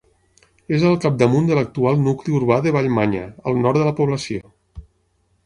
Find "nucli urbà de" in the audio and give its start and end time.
2.07-2.73